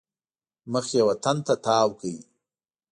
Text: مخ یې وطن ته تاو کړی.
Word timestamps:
مخ 0.71 0.85
یې 0.95 1.01
وطن 1.09 1.37
ته 1.45 1.53
تاو 1.65 1.89
کړی. 1.99 2.15